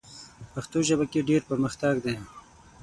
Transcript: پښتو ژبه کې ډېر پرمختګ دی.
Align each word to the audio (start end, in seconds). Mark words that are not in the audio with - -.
پښتو 0.53 0.77
ژبه 0.87 1.05
کې 1.11 1.27
ډېر 1.29 1.41
پرمختګ 1.49 1.95
دی. 2.05 2.15